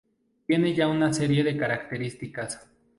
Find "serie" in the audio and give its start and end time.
1.13-1.43